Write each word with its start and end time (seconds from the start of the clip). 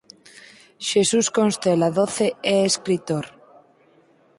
Xesús 0.87 1.27
Constela 1.37 1.87
Doce 1.97 2.27
é 2.55 2.57
escritor. 2.71 3.25